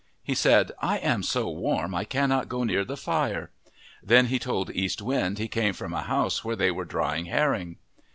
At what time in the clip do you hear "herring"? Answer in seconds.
7.25-7.75